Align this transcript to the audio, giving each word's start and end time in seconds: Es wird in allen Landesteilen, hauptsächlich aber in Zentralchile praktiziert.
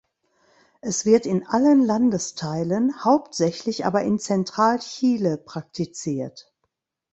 Es 0.81 1.05
wird 1.05 1.27
in 1.27 1.45
allen 1.45 1.85
Landesteilen, 1.85 3.03
hauptsächlich 3.05 3.85
aber 3.85 4.01
in 4.01 4.17
Zentralchile 4.17 5.37
praktiziert. 5.37 6.51